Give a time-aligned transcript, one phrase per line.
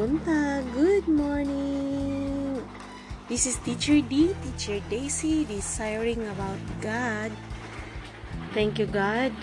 [0.00, 0.64] buntag.
[0.72, 2.56] Good morning.
[3.28, 7.28] This is Teacher D, Teacher Daisy, desiring about God.
[8.56, 9.36] Thank you, God.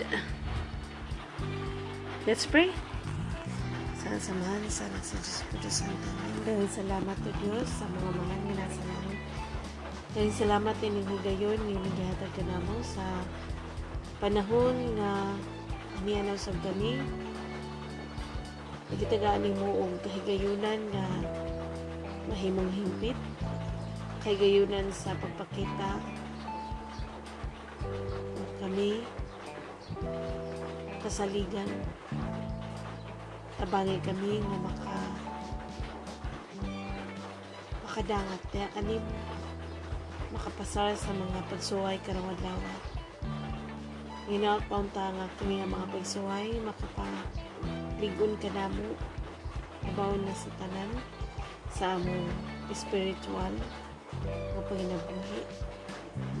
[2.26, 2.74] Let's pray.
[4.02, 5.78] Sana samahan, sana sa Diyos ko, Diyos.
[5.86, 6.42] Amen.
[6.42, 9.20] Dahil salamat to Diyos sa mga mga nga nasa langit.
[10.10, 13.06] Dahil salamat din yung higayon, yung naghihatag ka namo sa
[14.18, 15.38] panahon nga
[16.02, 17.27] niya sa gani
[18.88, 21.06] Nagitagaan ni mo og kahigayunan nga
[22.32, 23.18] mahimong himpit.
[24.24, 26.00] Kahigayunan sa pagpakita.
[28.64, 29.04] Kami
[31.04, 31.68] kasaligan.
[33.60, 34.96] Tabangi kami nga maka
[37.84, 38.40] makadangat.
[38.48, 39.04] Kaya kanim
[40.32, 42.60] makapasar sa mga pagsuway karong adlaw
[44.28, 47.08] Ginaot paunta nga kami nga mga pagsuway makapa
[47.98, 48.94] ligon ka namo
[49.90, 50.90] abaw na sa tanan
[51.66, 52.30] sa among
[52.70, 53.54] spiritual
[54.22, 55.42] nga panginabuhi.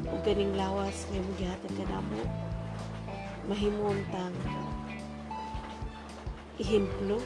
[0.06, 2.22] Ug ganing lawas nga gihatag ka namo
[3.50, 4.34] mahimong tang
[6.62, 7.18] ihimplo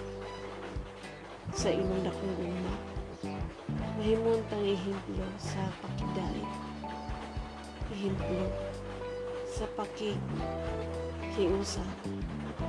[1.52, 2.74] sa imong dakong guma
[4.00, 6.48] mahimong tang ihimplo sa pakidait
[7.92, 8.48] ihimplo
[9.50, 10.16] sa paki
[11.36, 11.84] hiusa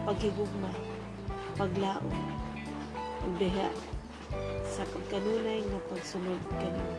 [0.03, 0.72] paghigugma
[1.55, 2.07] paglaom
[3.23, 3.41] ug
[4.67, 6.95] sa pagkanunay nga pagsunod kanimo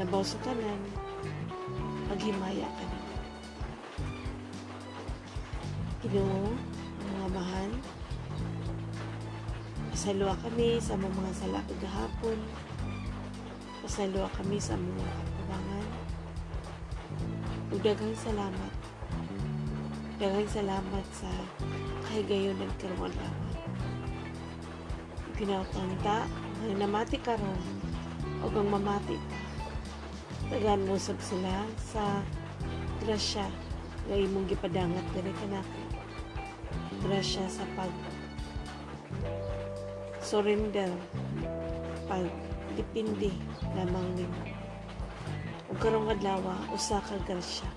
[0.00, 0.80] labaw sa tanan
[2.08, 3.08] paghimaya kanimo
[6.00, 6.56] Ginoo
[7.04, 7.70] mga mahal
[9.92, 12.40] pasalua kami sa among mga sala kagahapon
[13.80, 15.86] pasalua kami sa among mga kapabangan.
[17.72, 18.74] Ug daghang salamat.
[20.20, 21.32] Daghang salamat sa
[22.10, 23.34] kahigayon ng karong adlaw
[25.38, 27.62] ginawtanta nga namati karon
[28.42, 29.16] ug ang mamati.
[30.50, 32.20] Pa tagan mo sab sila sa
[33.00, 33.46] grasya
[34.10, 35.80] nga imong gipadangat diri kanako
[37.06, 37.94] grasya sa pag
[40.18, 40.90] surrender
[42.10, 42.26] pag
[42.74, 43.30] dipindi
[43.78, 44.42] lamang nimo.
[45.70, 46.42] Ug karong adlaw
[46.74, 47.70] usa ka grasya.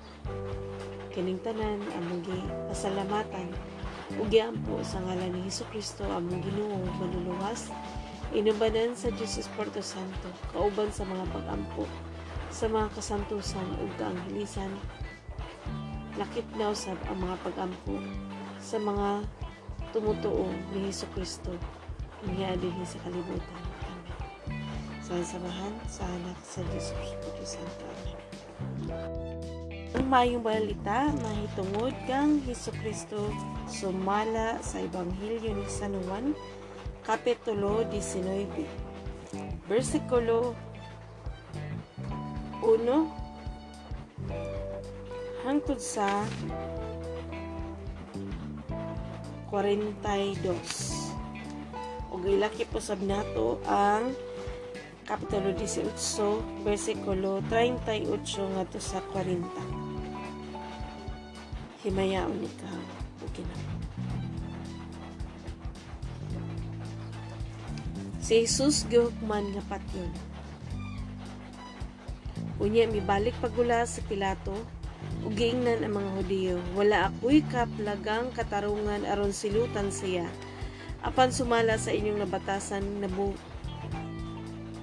[1.13, 2.25] Kining tanan among
[2.67, 3.72] pasalamatan
[4.19, 7.73] ug giampo sa ngalan ni Hesus Kristo among Ginoo manluluwas
[8.33, 11.85] inubanan sa Dios Espiritu Santo kauban sa mga pag-ampo
[12.53, 14.73] sa mga kasantusan ug kaanghelisan
[16.17, 17.97] lakip na usab ang mga pag-ampo
[18.61, 19.25] sa mga
[19.93, 21.53] tumutuo ni Hesus Kristo
[22.29, 23.61] niya din sa kalibutan.
[23.91, 24.15] Amen.
[25.03, 27.85] Sa samahan sa anak sa Diyos Espiritu Santo.
[28.87, 29.62] Amen.
[29.93, 33.29] Ang mayong balita mahitungod kang Heso Kristo
[33.69, 36.33] sumala sa Ebanghelyo ni San Juan
[37.05, 38.65] Kapitulo 19
[39.69, 40.57] Versikulo
[42.65, 46.25] 1 hangtod sa
[49.53, 49.93] 42
[52.09, 54.09] ug ilaki po sab nato ang
[55.03, 58.07] Kapitulo 18, versikulo 38
[58.55, 59.82] ngadto sa 40.
[61.83, 62.79] Himayaon ikaw,
[63.19, 63.63] o Ginoo.
[68.23, 70.07] Si Jesus gihukman nga patyon.
[72.63, 74.55] Unya mibalik pagula sa Pilato
[75.27, 80.23] ug giingnan ang mga Hudiyo, wala ako'y kaplagang katarungan aron silutan siya.
[81.03, 83.35] Apan sumala sa inyong nabatasan na bu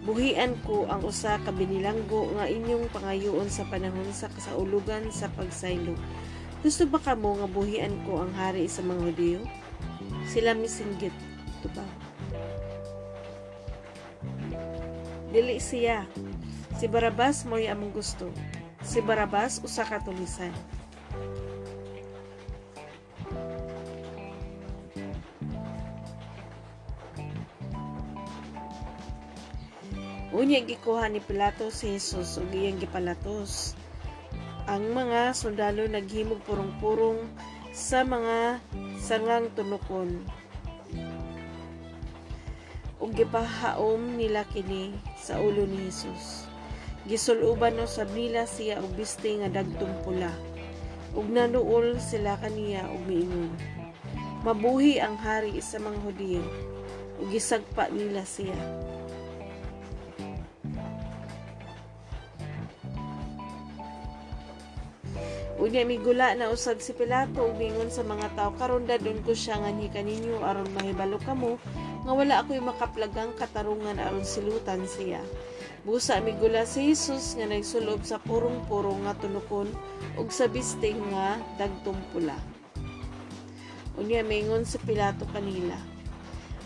[0.04, 5.96] buhian ko ang usa ka binilanggo nga inyong pangayoon sa panahon sa kasaulugan sa pagsaylo.
[6.60, 9.40] Gusto ba kamo nga buhian ko ang hari sa mga Hudiyo?
[10.28, 11.12] Sila misinggit.
[11.72, 11.84] Ba?
[15.32, 16.04] Dili siya.
[16.76, 18.28] Si Barabas mo'y among gusto.
[18.84, 20.52] Si Barabas usa ka tulisan.
[30.36, 33.76] Unya gikuha ni Pilato si Jesus ug iyang gipalatos.
[34.70, 37.26] Ang mga sundalo naghimog purong-purong
[37.74, 38.62] sa mga
[39.02, 40.22] sangang tunukon.
[43.02, 46.46] Ug gipahaom nila kini sa ulo ni Jesus.
[47.02, 50.30] Gisuluban no sa nila siya og biste nga dagtong pula.
[51.18, 53.50] Ug nanuol sila kaniya og miingon.
[54.46, 56.46] Mabuhi ang hari sa mga Hudiyo.
[57.18, 58.54] Ug gisagpa nila siya.
[65.60, 69.68] Unya migula na usad si Pilato umingon sa mga tao karon dadon ko siya nga
[69.68, 71.60] ni kaninyo aron mahibalo kamo
[72.08, 75.20] nga wala ako'y makaplagang katarungan aron silutan siya.
[75.84, 79.68] Busa migula si Jesus nga nagsulob sa purong-purong nga tunukon
[80.16, 82.40] ug sa bisting nga dagtong pula.
[84.00, 85.76] Unya mingon si Pilato kanila.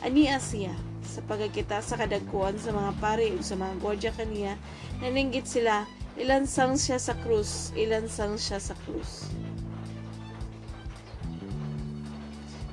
[0.07, 0.71] Ania siya
[1.03, 4.55] sa pagkakita sa kadagkuan sa mga pari ug sa mga gwardya kaniya
[5.03, 5.83] naninggit sila
[6.15, 7.75] ilansang siya sa krus?
[7.75, 9.27] Ilansang siya sa krus?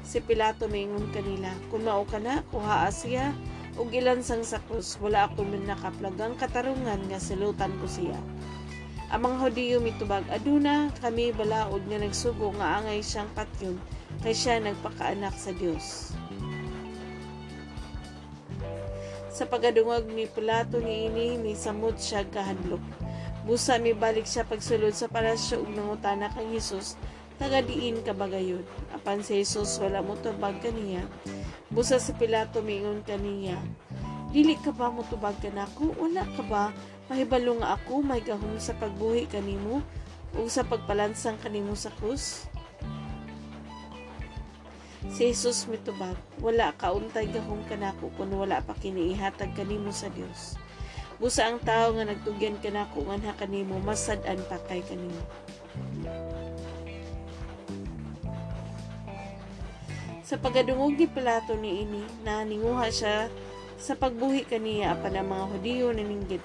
[0.06, 3.34] Si Pilato mingon kanila kung mao ka na kuhaa siya.
[3.80, 5.00] Ug ilansang sa krus?
[5.00, 8.20] Wala ako man nakaplagang katarungan nga silutan ko siya.
[9.12, 13.76] Ang mga Hudiyo mitubag aduna kami balaod nga nagsugo nga angay siyang patyon
[14.24, 16.16] kay siya nagpakaanak sa Dios
[19.42, 22.84] sa pagadungag ni Pilato ni ini ni samot siya kahadlok.
[23.52, 26.96] Busa mi balik siya pagsulod sa palasyo ug nangutana kang Hesus
[27.36, 28.64] taga diin ka bagayod.
[28.96, 31.04] Apan si Jesus wala mo tubag kaniya.
[31.68, 33.60] Busa si Pilato miingon kaniya.
[34.32, 35.92] Dili ka ba mo tubag kanako?
[36.00, 36.72] Wala ka ba?
[37.12, 39.84] Mahibalo ako may gahom sa pagbuhi kanimo
[40.32, 42.48] ug sa pagpalansang kanimo sa krus?
[45.12, 50.56] Si Jesus mitubag, wala ka untay gahong kanako kung wala pa kiniihatag kanimo sa Dios.
[51.22, 55.22] Busa ang tao nga nagtugyan kanako nganha kanimo masad-an pa kay kanimo.
[60.26, 63.30] Sa pagadungog ni Pilato ni ini, naninguha siya
[63.78, 66.42] sa pagbuhi kaniya apan ang mga Hudiyo naninggit.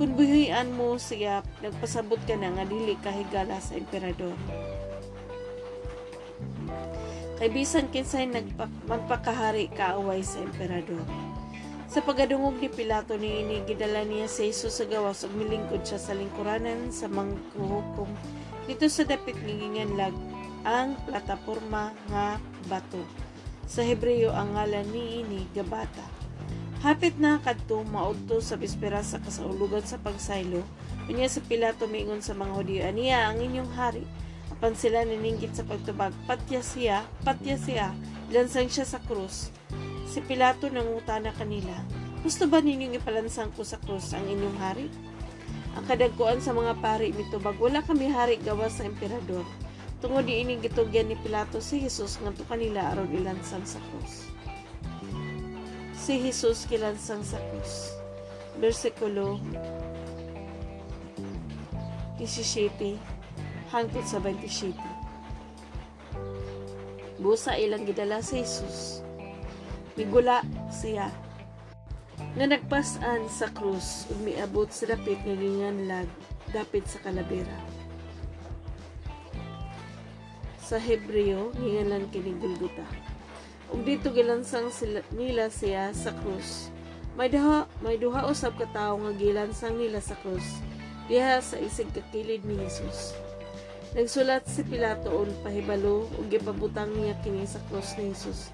[0.00, 4.32] Kung buhian mo siya, nagpasabot ka na nga dili kahigala sa emperador
[7.44, 11.02] kay bisan kinsay nagpa, magpakahari kaaway sa emperador.
[11.88, 16.00] Sa pagadungog ni Pilato ni ini gidala niya sa Jesus sa gawas ug milingkod siya
[16.00, 18.08] sa lingkuranan sa mangkuhukom
[18.64, 19.36] dito sa dapit
[19.96, 20.16] lag
[20.64, 23.04] ang plataporma nga bato.
[23.68, 26.04] Sa Hebreyo ang ngalan ni ini Gabata.
[26.80, 30.60] Hapit na kadto maudto sa bispera sa kasaulugan sa pagsaylo,
[31.08, 34.04] unya sa Pilato miingon sa mga Hudiyo, aniya ang inyong hari
[34.54, 37.90] Apan sila niningkit sa pagtubag, patya siya, patya siya,
[38.30, 39.50] lansang siya sa krus.
[40.04, 41.74] Si Pilato nangutana kanila,
[42.24, 44.88] gusto ba ninyong ipalansang ko sa krus ang inyong hari?
[45.74, 49.44] Ang kadagkuan sa mga pari mitubag, wala kami hari gawas sa emperador.
[50.00, 54.24] Tungod di ining gitugyan ni Pilato si Jesus ngadto kanila aron ilansang sa krus.
[55.92, 57.92] Si Jesus kilansang sa krus.
[58.56, 59.36] Versikulo
[62.16, 62.96] 17
[63.68, 64.72] hangtod sa 27.
[67.20, 69.03] Busa ilang gidala si Jesus.
[69.94, 70.42] Migula
[70.74, 71.10] siya
[72.34, 76.10] nga nagpasan sa krus ug miabot sa dapit nga ginganlag
[76.50, 77.54] dapit sa kalabera.
[80.58, 82.86] Sa Hebreo, ngingalan kini Golgota.
[83.70, 86.74] Ug dito gilansang sila, nila siya sa krus.
[87.14, 90.58] May duha, may duha usab ka tawo nga gilansang nila sa krus
[91.06, 93.12] diha sa isig kakilid ni Jesus.
[93.94, 98.50] Nagsulat si Pilato on pahibalo ug gipabutang niya kini sa cross ni Jesus.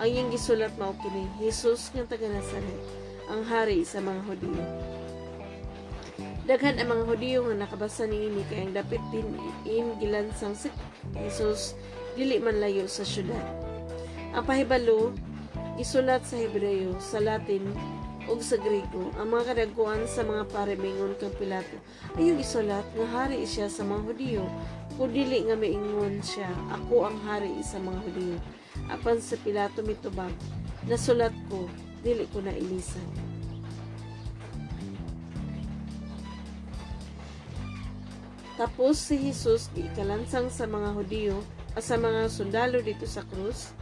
[0.00, 2.82] Ang iyang gisulat mao kini, Jesus nga taga Nazaret,
[3.28, 4.64] ang hari sa mga Hudiyo.
[6.48, 9.28] Daghan ang mga Hudiyo nga nakabasa niini kay ang dapit din
[9.68, 10.72] in gilansang si
[11.12, 11.76] Jesus
[12.16, 13.44] dili man layo sa syudad.
[14.32, 15.12] Ang pahibalo
[15.76, 17.62] gisulat sa Hebreo, sa Latin
[18.26, 19.12] ug sa Griego.
[19.20, 21.76] Ang mga kadagkuan sa mga paremingon kang Pilato
[22.16, 24.44] ayong isulat nga hari siya sa mga Hudiyo
[24.96, 28.38] kung dili nga maingon siya, ako ang hari sa mga Hudiyo.
[28.88, 30.32] Apan sa Pilato mitubag,
[30.88, 31.68] nasulat ko,
[32.00, 33.04] dili ko na ilisan.
[38.60, 41.40] Tapos si Jesus ikalansang sa mga Hudiyo
[41.80, 43.72] sa mga sundalo dito sa krus.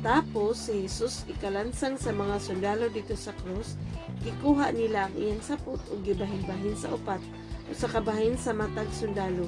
[0.00, 3.76] Tapos si Jesus ikalansang sa mga sundalo dito sa krus.
[4.24, 7.20] Gikuha nila ang iyang sapot ug gibahin-bahin sa upat
[7.68, 9.46] o sa kabahin sa matag sundalo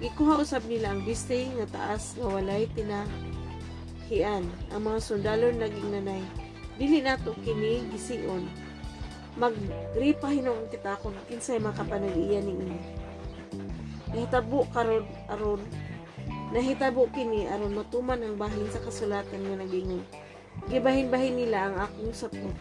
[0.00, 2.64] Ikuha usab nila ang biste nga taas nga walay
[4.10, 4.42] tinahian.
[4.74, 6.22] Ang mga sundalo naging nanay.
[6.74, 8.50] Dili nato kini gision.
[9.38, 12.80] Magripa hinong kita kung kinsay makapanag-iya ning ini.
[14.10, 15.62] Nahitabo karon aron
[16.50, 20.02] nahitabo kini aron matuman ang bahin sa kasulatan nga nagingon.
[20.66, 22.56] Gibahin-bahin nila ang akong sapot.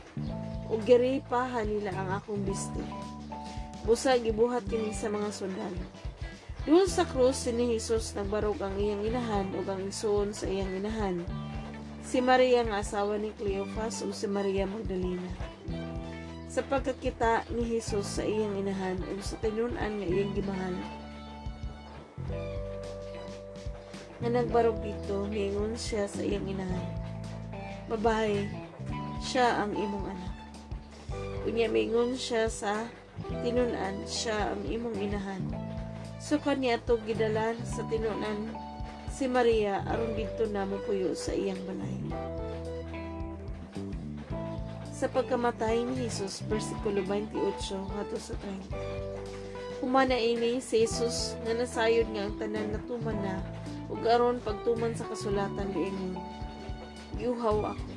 [0.70, 2.86] Ug giripahan nila ang akong biste.
[3.82, 6.09] Busa gibuhat kini sa mga sundalo
[6.68, 11.24] doon sa krus, ni Jesus nagbarog ang iyang inahan o ang isuon sa iyang inahan.
[12.04, 15.30] Si Maria nga asawa ni Cleophas o si Maria Magdalena.
[16.50, 20.76] Sa pagkakita ni Jesus sa iyang inahan o sa tinunan nga iyang gimahal.
[24.20, 26.88] Nga nagbarog dito, niingon siya sa iyang inahan.
[27.88, 28.52] Babae,
[29.24, 30.34] siya ang imong anak.
[31.48, 32.84] Unya mingon siya sa
[33.48, 35.44] tinunan, siya ang imong inahan.
[36.20, 38.52] So kanya to gidalan sa tinunan
[39.08, 41.96] si Maria aron didto na puyo sa iyang balay.
[44.92, 47.32] Sa pagkamatay ni Jesus, versikulo 28
[47.72, 49.80] hato sa 30.
[49.80, 53.40] Humana ini si Jesus nga nasayod nga ang tanan natuman na
[53.88, 56.20] ug aron pagtuman sa kasulatan liingon.
[57.16, 57.92] Giuhaw ako.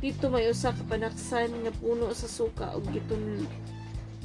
[0.00, 3.52] Dito may usa ka panaksan nga puno sa suka ug gitunlob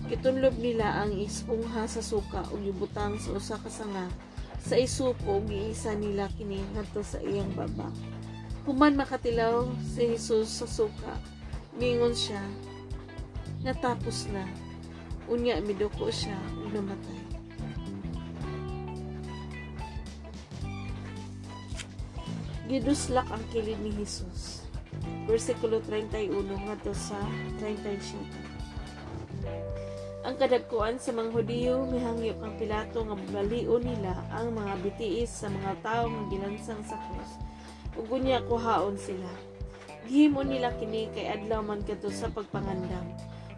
[0.06, 4.06] gitunlob nila ang espongha sa suka ug gibutang sa usa ka sanga
[4.68, 7.88] sa isuko giisa nila kini ngadto sa iyang baba.
[8.68, 11.16] Human makatilaw si Jesus sa suka,
[11.80, 12.44] mingon siya,
[13.64, 14.44] natapos na.
[15.32, 17.20] Unya miduko siya ug namatay.
[22.68, 24.68] Giduslak ang kilid ni Jesus.
[25.24, 27.16] Versikulo 31 ngadto sa
[27.64, 28.47] 37.
[30.28, 35.48] Ang kadagkuan sa mga Hudiyo mihangyok ang Pilato nga balion nila ang mga bitiis sa
[35.48, 37.40] mga tawo nga gilansang sa krus.
[37.96, 39.32] Ug unya kuhaon sila.
[40.04, 43.08] Gihimo nila kini kay adlaw man kadto sa pagpangandam.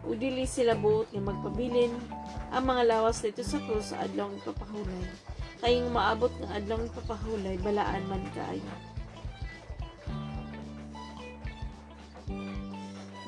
[0.06, 1.90] Ug dili sila buot nga magpabilin
[2.54, 5.10] ang mga lawas dito sa krus sa adlaw papahulay.
[5.66, 8.89] Kayong maabot nga adlaw papahulay balaan man kaayo.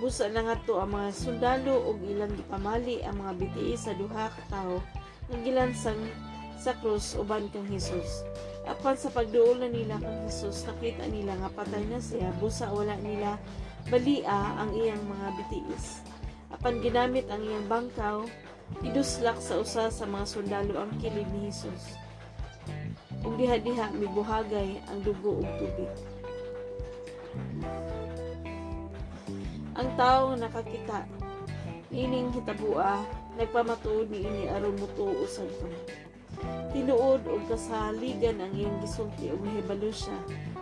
[0.02, 4.34] Busa na nga to ang mga sundalo ug ilang gipamali ang mga bitiis sa duha
[4.34, 4.82] ka tawo
[5.30, 6.02] nga gilansang
[6.58, 8.26] sa krus uban kang Hesus.
[8.66, 13.38] Apan sa pagduol nila kang Hesus, nakita nila nga patay na siya, busa wala nila
[13.94, 16.02] balia ang iyang mga bitiis.
[16.50, 18.26] Apan ginamit ang iyang bangkaw,
[18.82, 21.94] iduslak sa usa sa mga sundalo ang kilid ni Hesus.
[23.22, 25.94] Ug diha-diha mibuhagay ang dugo ug tubig.
[29.72, 31.08] Ang tao nga nakakita
[31.92, 33.00] ining hitabua
[33.40, 35.68] nagpamatuod ni ini aron mutuo usab pa.
[36.72, 40.16] Tinuod og kasaligan ang iyang gisulti ug mahibalo siya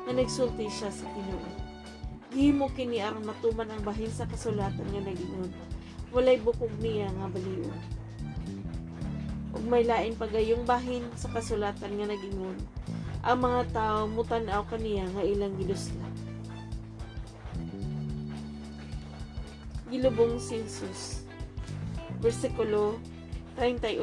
[0.07, 1.71] nga nagsulti siya sa Ginoo
[2.31, 5.51] gihimo kini aron matuman ang bahin sa kasulatan nga nagingon
[6.15, 7.67] walay bukog niya nga baliw.
[9.51, 12.59] Ug may lain pagayong bahin sa kasulatan nga nagingon
[13.27, 16.10] ang mga tao mutan-aw kaniya nga ilang gidusla
[19.91, 21.27] gilubong si Jesus.
[22.23, 23.03] Versikulo
[23.59, 23.99] 38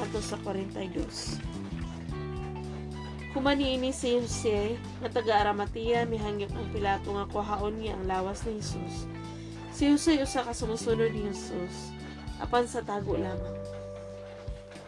[0.00, 3.36] hato sa 42.
[3.36, 8.48] Kumani ini si Jose nga taga Arimatea mihangyok ang Pilato nga kuhaon niya ang lawas
[8.48, 9.04] ni Jesus.
[9.76, 11.92] Si Jose usa ka sumusunod ni Jesus
[12.40, 13.60] apan sa tago lamang.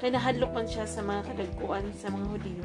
[0.00, 2.64] Kay nahadlok man siya sa mga kadagkuan sa mga Hudiyo.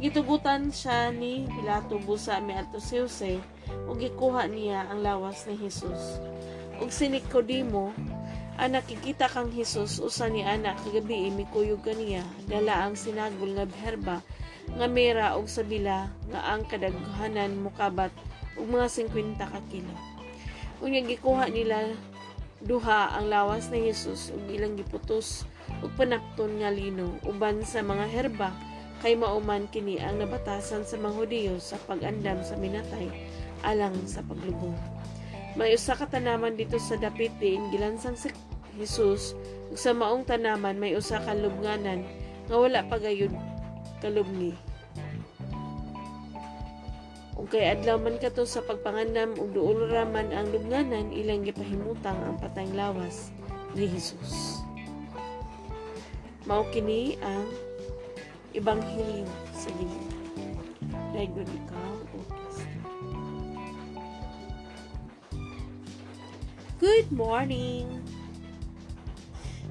[0.00, 3.36] Gitugutan siya ni Pilato busa miadto si Jose
[3.84, 6.31] ug gikuha niya ang lawas ni Jesus
[6.82, 7.94] ug si Nicodemo
[8.58, 14.18] ang nakikita kang Hesus usa ni anak kagabi mikuyog kaniya dala ang sinagol nga herba
[14.74, 18.10] nga mera og sabila nga ang kadaghanan mukabat
[18.58, 19.94] og mga 50 ka kilo.
[20.82, 21.94] Unya gikuha nila
[22.66, 25.46] duha ang lawas ni Hesus ug ilang giputos
[25.86, 28.50] ug panakton nga lino uban sa mga herba
[29.06, 33.06] kay mauman kini ang nabatasan sa mga Hudiyo sa pag-andam sa minatay
[33.62, 34.74] alang sa paglubong.
[35.52, 38.32] May usa ka tanaman dito sa dapit diin gilansang si
[38.72, 39.36] Jesus
[39.68, 42.08] ug sa maong tanaman may usa ka lubnganan
[42.48, 43.32] nga wala pa gayud
[44.00, 44.56] kalubngi.
[47.36, 52.40] Ug kay adlaw man kato sa pagpangandam ug duol man ang lubnganan ilang gipahimutang ang
[52.40, 53.28] patayng lawas
[53.76, 54.60] ni Jesus.
[56.48, 57.46] Mao kini ang
[58.56, 60.10] ebanghelyo sa Ginoo.
[61.12, 62.71] Dayon ikaw o Kristo.
[66.82, 68.02] Good morning!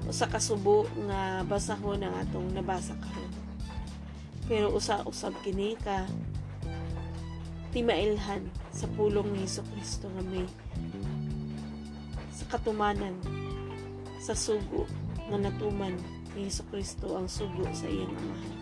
[0.08, 3.32] Usa ka subo nga basahon ang atong nabasa karon.
[4.48, 6.08] Pero usa-usab kini ka
[7.68, 10.48] timailhan sa pulong ni Hesus Kristo nga may
[12.32, 13.12] sa katumanan
[14.16, 14.88] sa sugo
[15.28, 15.92] nga natuman
[16.32, 18.56] ni Hesus Kristo ang sugo sa iyang amahan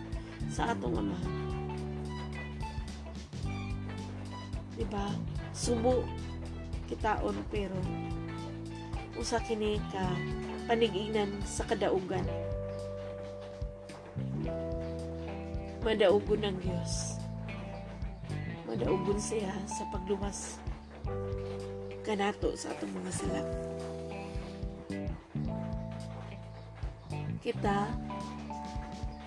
[0.51, 1.35] sa atong amahan.
[4.75, 5.07] Diba?
[5.55, 6.03] Subo
[6.91, 7.79] kitaon pero
[9.21, 10.01] usa kini ka
[10.65, 12.25] paniginan sa kadaugan.
[15.85, 17.21] Madaugon ng Diyos.
[18.65, 20.57] Madaugon siya sa pagluwas
[22.01, 23.47] kanato sa atong mga salak.
[27.45, 27.93] Kita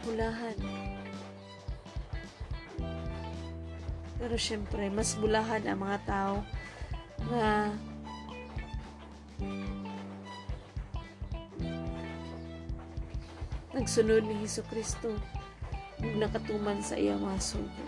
[0.03, 0.59] bulahan.
[4.19, 6.43] Pero syempre, mas bulahan ang mga tao
[7.31, 7.71] nga
[13.85, 15.13] pagsunod ni Hesus Kristo
[16.01, 17.85] ug nakatuman sa iyang mga sugo.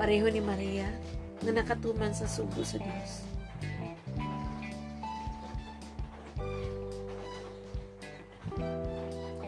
[0.00, 0.88] Pareho ni Maria
[1.44, 3.28] nga nakatuman sa sugo sa Dios.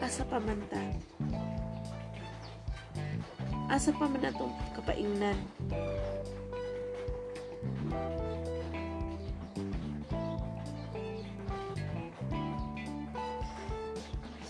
[0.05, 0.85] Asa pa man ta?
[3.73, 5.37] Asa pa man atong kapaingnan?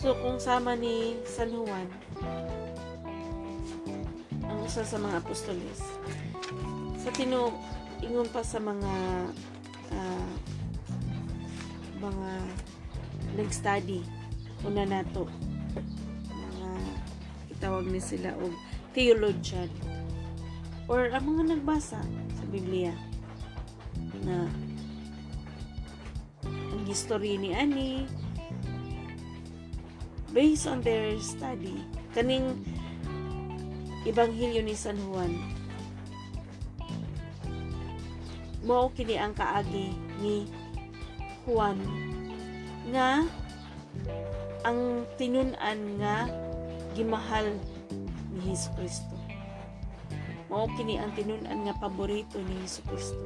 [0.04, 1.88] So, kung sama ni San Juan,
[4.44, 5.80] ang isa sa mga apostoles,
[7.00, 7.56] sa tino,
[8.04, 8.94] ingon pa sa mga
[9.96, 10.32] ah,
[12.04, 12.32] mga
[13.40, 14.04] nag-study,
[14.68, 15.24] una nato,
[16.36, 16.72] mga
[17.56, 18.52] itawag ni sila og
[18.92, 19.72] theologian,
[20.92, 22.04] or ang mga nagbasa
[22.36, 22.92] sa Biblia,
[24.28, 24.52] na
[26.44, 28.04] ang history ni Ani,
[30.34, 31.86] based on their study,
[32.18, 32.58] kaning
[34.04, 35.32] Ebanghelyo ni San Juan,
[38.66, 40.50] mao kini ang kaagi ni
[41.46, 41.78] Juan
[42.92, 43.24] nga
[44.66, 46.28] ang tinun-an nga
[46.98, 47.54] gimahal
[48.34, 49.16] ni Hesus Kristo.
[50.50, 53.24] Mao kini ang tinun-an nga paborito ni Hesus Kristo.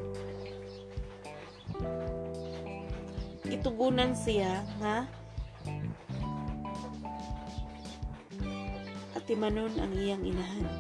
[3.48, 5.08] Gitugunan siya nga
[9.28, 10.72] timanon ang iyang inahan.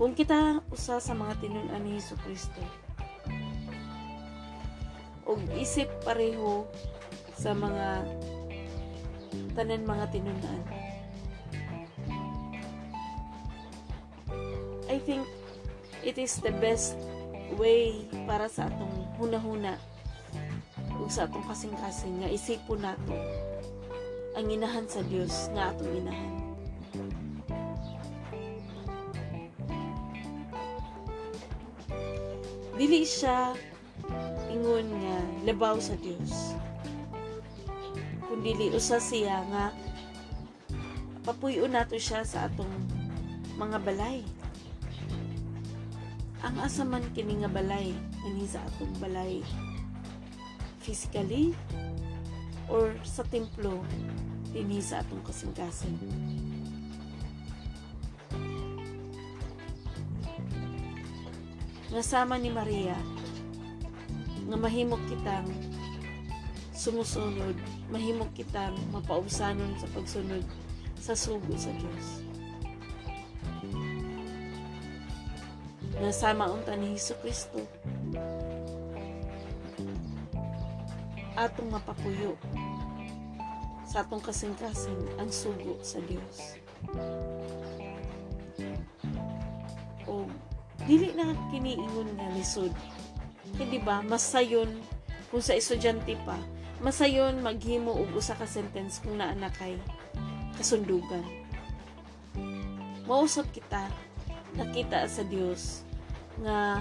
[0.00, 2.64] Kung kita usa sa mga tinunan ni Hesus Kristo,
[5.28, 6.66] og isip pareho
[7.38, 8.02] sa mga
[9.54, 10.60] tanan mga tinunan.
[14.90, 15.24] I think
[16.02, 16.98] it is the best
[17.56, 19.76] way para sa atong hunahuna
[20.96, 23.16] ug sa atong kasing-kasing nga isipon nato
[24.32, 26.34] ang inahan sa Dios nga atong inahan.
[32.72, 33.52] Dili siya
[34.48, 36.56] ingon nga labaw sa Dios.
[38.26, 39.70] Kundi usa siya nga
[41.22, 42.72] papuyo nato siya sa atong
[43.54, 44.26] mga balay
[46.42, 47.94] ang asa man kini nga balay
[48.26, 49.38] ani sa atong balay
[50.82, 51.54] physically
[52.66, 53.78] or sa templo
[54.50, 55.96] dinhi sa atong kasing-kasing.
[62.02, 62.98] Sama ni Maria
[64.50, 65.46] nga mahimok kitang
[66.74, 67.54] sumusunod
[67.94, 70.42] mahimok kitang mapaubsanon sa pagsunod
[70.98, 72.21] sa sugo sa Dios
[76.02, 77.62] nga sama unta ni Hesus Kristo
[81.38, 82.34] atong mapapuyo
[83.86, 86.58] sa atong kasing-kasing ang sugo sa Dios.
[90.10, 90.26] O
[90.90, 92.74] dili na kiniingon nga lisod.
[93.54, 94.74] Hindi ba masayon
[95.30, 96.34] kung sa estudyante pa,
[96.82, 99.78] masayon maghimo og usa ka sentence kung naa na kay
[100.58, 101.22] kasundugan.
[103.06, 103.86] Mausap kita
[104.58, 105.86] nakita sa Dios
[106.40, 106.80] nga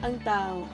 [0.00, 0.64] ang tao.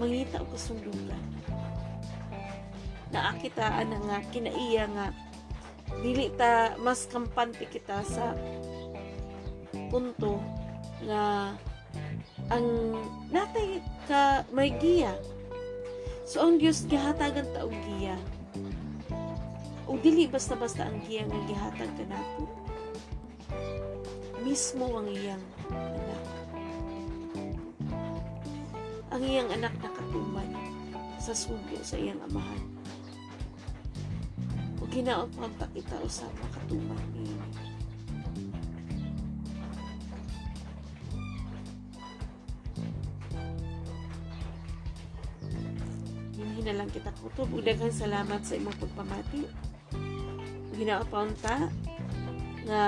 [0.00, 1.34] Mangita og kasundugan
[3.14, 5.06] naakitaan na nga kinaiya nga.
[6.02, 8.34] Dili ta mas kampante kita sa
[9.94, 10.42] punto
[11.06, 11.54] nga
[12.50, 12.66] ang
[13.30, 13.78] natay
[14.10, 15.14] ka may giya.
[16.26, 17.74] So ang Dios gihatagan ta og
[20.04, 22.44] dili basta-basta ang giya nga gihatag kanato
[24.44, 25.40] mismo ang iyang
[25.72, 26.24] anak
[29.08, 30.52] ang iyang anak nakatuman
[31.16, 32.68] sa sugo sa iyang amahan
[34.76, 37.40] o ginaot pa kita usap makatuman niya
[46.64, 47.52] na lang kita kutob.
[47.52, 49.44] Udaghang salamat sa imong pagpamati.
[50.74, 51.56] Ginaot pa unta
[52.66, 52.84] nga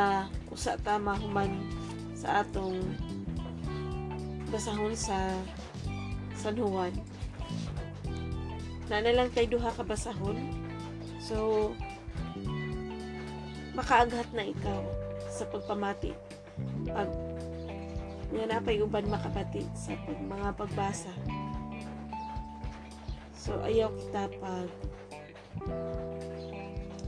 [0.51, 1.53] usa ta mahuman
[2.19, 2.83] sa atong
[4.51, 5.15] basahon sa
[6.35, 6.91] San Juan.
[8.91, 10.39] Na lang kay duha ka basahon.
[11.23, 11.71] So
[13.77, 14.83] makaaghat na ikaw
[15.31, 16.11] sa pagpamati.
[16.89, 17.11] Pag
[18.33, 21.13] nga napay uban makapati sa pag, mga pagbasa.
[23.37, 24.69] So ayaw kita pag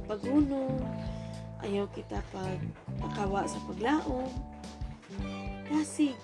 [0.08, 0.80] paguno
[1.58, 2.60] Ayaw kita pag
[3.02, 4.30] pakawa sa paglaom.
[5.66, 6.14] Kasi,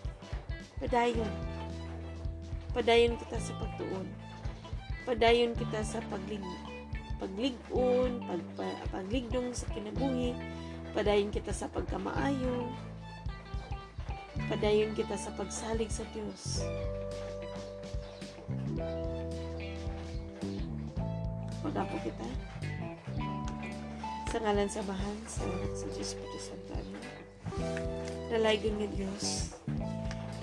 [0.78, 1.32] padayon.
[2.70, 4.06] Padayon kita sa pagtuon.
[5.02, 6.42] Padayon kita sa paglig
[7.18, 10.38] pagligon, pag, pa, pagligdong sa kinabuhi.
[10.94, 12.70] Padayon kita sa pagkamaayo.
[14.46, 16.62] Padayon kita sa pagsalig sa Diyos.
[21.58, 22.28] Pag-apo kita.
[24.34, 26.74] Sa ngalan sa bahan, sa anak sa Diyos Puto Santo.
[26.74, 27.06] Amen.
[28.34, 29.54] Dalaygon nga Diyos.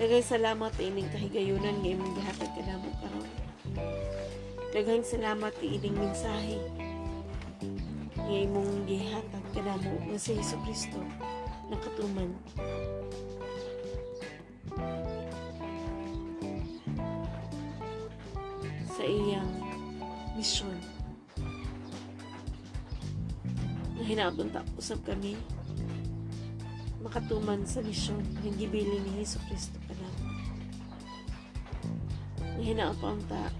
[0.00, 3.28] Daghang salamat sa ining kahigayunan nga imong gihatag kanamo karon.
[4.72, 6.56] Daghang salamat sa ining mensahe
[8.16, 10.96] nga imong gihatag kanamo nga si Hesus Kristo
[11.68, 12.32] nakatuman.
[18.96, 19.52] sa iyang
[20.32, 20.71] misyon.
[24.22, 25.34] Nga hinaabot ta kami
[27.02, 30.30] makatuman sa misyon ng gibili ni Hesus Kristo kanamo.
[32.38, 33.50] Nga hinaabot ta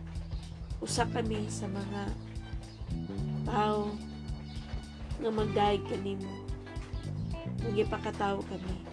[0.79, 2.15] usa kami sa mga
[3.43, 3.91] tao
[5.19, 6.31] nga magdaig kanimo.
[7.67, 8.87] Nga gipakatawo kami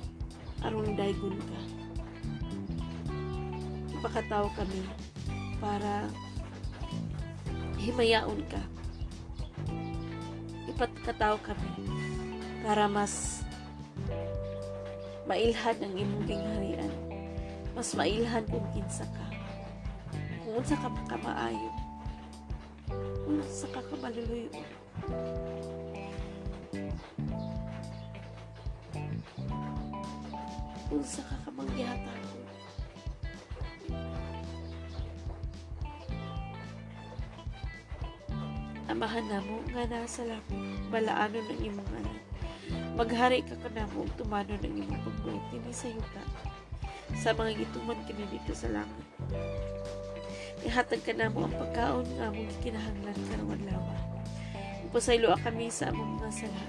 [0.66, 1.60] aron daygon ka.
[3.94, 4.90] Ipakatawo kami
[5.62, 6.10] para
[7.78, 8.79] himayaon ka.
[10.80, 11.92] Ipagkataw kami
[12.64, 13.44] para mas
[15.28, 16.96] mailhan ang imong gingharian.
[17.76, 19.28] Mas mailhan kung kinsa ka.
[20.40, 21.72] Kung unsa ka kamaayo.
[23.28, 24.56] Kung unsa ka kamaluluyo.
[30.88, 32.29] Kung unsa ka kamanggihatan.
[38.90, 42.22] Amahan namo nga nasa langit balaanon ng imong anak.
[42.98, 46.24] Maghari ka kanamo ug tumano ng imong pagbuhay kini sa yuta
[47.14, 49.06] sa mga gituman kini dito sa langit
[50.62, 53.82] ihatag ka namo ang pagkaon nga among kinahanglan karong adlaw
[54.90, 56.64] pasaylo kami sa among mga sala.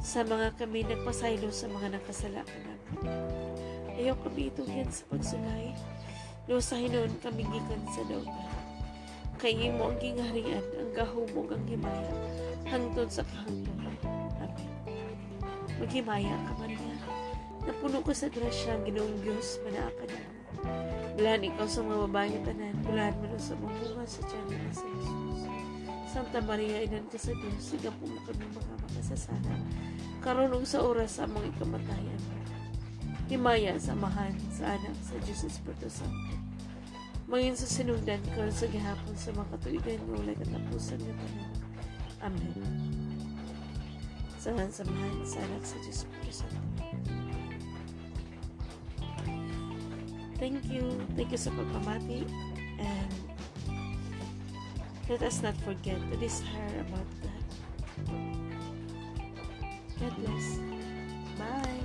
[0.00, 2.88] Sa mga kami nagpasaylo sa mga nakasala kanamo
[4.00, 5.76] ayaw kami itugyan sa pagsulay.
[6.48, 8.49] No sa hinon kami gikan sa dautan
[9.40, 12.12] kay imo ang gingharian, ang gahumog ang himaya,
[12.68, 13.96] hangtod sa kahangturan.
[14.36, 14.68] Amen.
[15.80, 16.94] Maghimaya ka, Maria.
[17.64, 20.20] Napuno ko sa grasya ang ginoong Diyos, manaa ka na.
[21.16, 25.42] Bulahan ikaw sa mga babae tanan, bulahan mo sa mga sa tiyan ng sa Jesus.
[26.10, 29.56] Santa Maria, inan ka sa Diyos, siga po mo kami mga makasasana.
[30.20, 32.20] Karunong sa oras sa among ikamatayan.
[33.32, 36.49] Himaya sa mahan sa anak sa Diyos Espiritu Santo.
[37.30, 41.54] Mayon sa sinundan ko sa gihapon sa mga katuigan ng ulay katapusan ng panahon.
[42.26, 42.58] Amen.
[44.34, 46.50] Samahan samahan sa anak sa Diyos Kristo.
[50.42, 50.90] Thank you.
[51.14, 52.26] Thank you sa pagpamati.
[52.82, 53.14] And
[55.06, 57.44] let us not forget to desire about God.
[60.02, 60.58] God bless.
[61.38, 61.78] Bye.